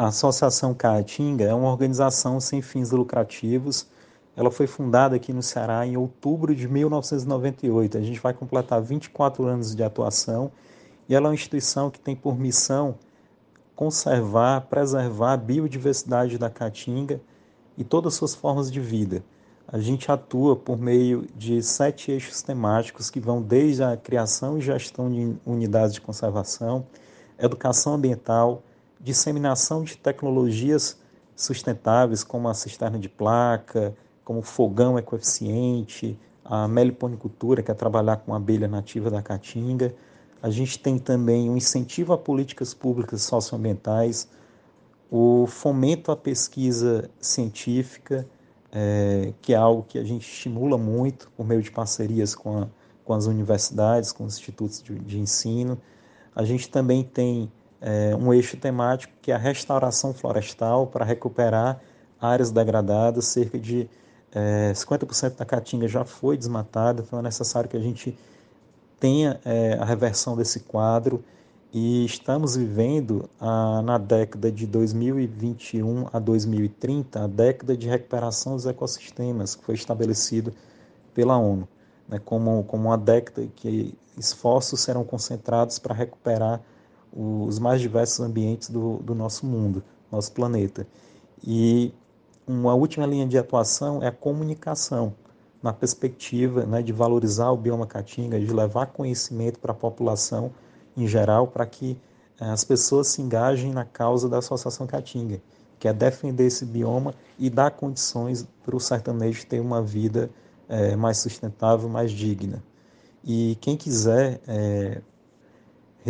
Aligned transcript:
A 0.00 0.06
Associação 0.06 0.72
Caatinga 0.72 1.44
é 1.44 1.52
uma 1.52 1.68
organização 1.68 2.40
sem 2.40 2.62
fins 2.62 2.90
lucrativos. 2.90 3.86
Ela 4.34 4.50
foi 4.50 4.66
fundada 4.66 5.14
aqui 5.14 5.30
no 5.30 5.42
Ceará 5.42 5.86
em 5.86 5.94
outubro 5.94 6.54
de 6.54 6.66
1998. 6.66 7.98
A 7.98 8.00
gente 8.00 8.18
vai 8.18 8.32
completar 8.32 8.80
24 8.80 9.44
anos 9.44 9.74
de 9.74 9.82
atuação 9.82 10.50
e 11.06 11.14
ela 11.14 11.26
é 11.26 11.28
uma 11.28 11.34
instituição 11.34 11.90
que 11.90 12.00
tem 12.00 12.16
por 12.16 12.38
missão 12.38 12.94
conservar, 13.76 14.62
preservar 14.70 15.34
a 15.34 15.36
biodiversidade 15.36 16.38
da 16.38 16.48
Caatinga 16.48 17.20
e 17.76 17.84
todas 17.84 18.14
as 18.14 18.18
suas 18.18 18.34
formas 18.34 18.72
de 18.72 18.80
vida. 18.80 19.22
A 19.68 19.78
gente 19.78 20.10
atua 20.10 20.56
por 20.56 20.78
meio 20.78 21.26
de 21.36 21.62
sete 21.62 22.10
eixos 22.10 22.40
temáticos 22.40 23.10
que 23.10 23.20
vão 23.20 23.42
desde 23.42 23.82
a 23.82 23.98
criação 23.98 24.56
e 24.56 24.62
gestão 24.62 25.10
de 25.10 25.36
unidades 25.44 25.92
de 25.92 26.00
conservação, 26.00 26.86
educação 27.38 27.92
ambiental, 27.92 28.62
disseminação 29.00 29.82
de 29.82 29.96
tecnologias 29.96 30.98
sustentáveis, 31.34 32.22
como 32.22 32.48
a 32.48 32.54
cisterna 32.54 32.98
de 32.98 33.08
placa, 33.08 33.94
como 34.24 34.42
fogão 34.42 34.98
ecoeficiente, 34.98 36.18
a 36.44 36.68
meliponicultura, 36.68 37.62
que 37.62 37.70
é 37.70 37.74
trabalhar 37.74 38.16
com 38.18 38.34
abelha 38.34 38.68
nativa 38.68 39.10
da 39.10 39.22
caatinga. 39.22 39.94
A 40.42 40.50
gente 40.50 40.78
tem 40.78 40.98
também 40.98 41.48
o 41.48 41.52
um 41.52 41.56
incentivo 41.56 42.12
a 42.12 42.18
políticas 42.18 42.74
públicas 42.74 43.22
socioambientais, 43.22 44.28
o 45.10 45.46
fomento 45.46 46.12
à 46.12 46.16
pesquisa 46.16 47.10
científica, 47.20 48.26
é, 48.72 49.32
que 49.42 49.52
é 49.52 49.56
algo 49.56 49.82
que 49.82 49.98
a 49.98 50.04
gente 50.04 50.22
estimula 50.22 50.78
muito 50.78 51.30
por 51.36 51.44
meio 51.44 51.62
de 51.62 51.70
parcerias 51.70 52.34
com, 52.34 52.62
a, 52.62 52.68
com 53.04 53.12
as 53.12 53.26
universidades, 53.26 54.12
com 54.12 54.24
os 54.24 54.34
institutos 54.34 54.82
de, 54.82 54.98
de 54.98 55.18
ensino. 55.18 55.76
A 56.34 56.44
gente 56.44 56.70
também 56.70 57.02
tem 57.02 57.50
é, 57.80 58.14
um 58.14 58.32
eixo 58.32 58.56
temático 58.56 59.12
que 59.22 59.32
é 59.32 59.34
a 59.34 59.38
restauração 59.38 60.12
florestal 60.12 60.86
para 60.86 61.04
recuperar 61.04 61.80
áreas 62.20 62.50
degradadas, 62.50 63.26
cerca 63.26 63.58
de 63.58 63.88
é, 64.32 64.72
50% 64.72 65.36
da 65.36 65.44
caatinga 65.44 65.88
já 65.88 66.04
foi 66.04 66.36
desmatada, 66.36 67.02
então 67.02 67.18
é 67.18 67.22
necessário 67.22 67.68
que 67.68 67.76
a 67.76 67.80
gente 67.80 68.16
tenha 68.98 69.40
é, 69.44 69.74
a 69.74 69.84
reversão 69.84 70.36
desse 70.36 70.60
quadro. 70.60 71.24
E 71.72 72.04
estamos 72.04 72.56
vivendo 72.56 73.30
a, 73.40 73.80
na 73.82 73.96
década 73.96 74.50
de 74.50 74.66
2021 74.66 76.08
a 76.12 76.18
2030 76.18 77.24
a 77.24 77.26
década 77.28 77.76
de 77.76 77.88
recuperação 77.88 78.56
dos 78.56 78.66
ecossistemas 78.66 79.54
que 79.54 79.64
foi 79.64 79.76
estabelecido 79.76 80.52
pela 81.14 81.38
ONU, 81.38 81.68
né, 82.08 82.20
como, 82.24 82.64
como 82.64 82.88
uma 82.88 82.98
década 82.98 83.46
que 83.54 83.94
esforços 84.18 84.80
serão 84.80 85.04
concentrados 85.04 85.78
para 85.78 85.94
recuperar 85.94 86.60
os 87.12 87.58
mais 87.58 87.80
diversos 87.80 88.20
ambientes 88.20 88.70
do, 88.70 88.98
do 88.98 89.14
nosso 89.14 89.46
mundo, 89.46 89.82
nosso 90.10 90.32
planeta. 90.32 90.86
E 91.42 91.92
uma 92.46 92.74
última 92.74 93.06
linha 93.06 93.26
de 93.26 93.38
atuação 93.38 94.02
é 94.02 94.08
a 94.08 94.12
comunicação, 94.12 95.14
na 95.62 95.72
perspectiva 95.72 96.64
né, 96.64 96.82
de 96.82 96.92
valorizar 96.92 97.50
o 97.50 97.56
bioma 97.56 97.86
caatinga, 97.86 98.40
de 98.40 98.52
levar 98.52 98.86
conhecimento 98.86 99.58
para 99.58 99.72
a 99.72 99.74
população 99.74 100.50
em 100.96 101.06
geral, 101.06 101.46
para 101.46 101.66
que 101.66 101.98
eh, 102.40 102.44
as 102.44 102.64
pessoas 102.64 103.08
se 103.08 103.22
engajem 103.22 103.72
na 103.72 103.84
causa 103.84 104.28
da 104.28 104.38
Associação 104.38 104.86
Caatinga, 104.86 105.40
que 105.78 105.88
é 105.88 105.92
defender 105.92 106.46
esse 106.46 106.64
bioma 106.64 107.14
e 107.38 107.48
dar 107.48 107.70
condições 107.70 108.46
para 108.64 108.76
o 108.76 108.80
sertanejo 108.80 109.46
ter 109.46 109.60
uma 109.60 109.82
vida 109.82 110.30
é, 110.68 110.94
mais 110.94 111.18
sustentável, 111.18 111.88
mais 111.88 112.12
digna. 112.12 112.62
E 113.24 113.56
quem 113.60 113.76
quiser 113.76 114.40
é, 114.46 115.00